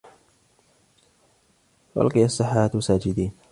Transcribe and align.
فألقي 1.95 2.25
السحرة 2.25 2.79
ساجدين 2.79 3.31